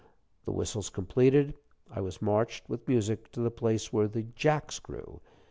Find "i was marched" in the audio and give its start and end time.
1.91-2.67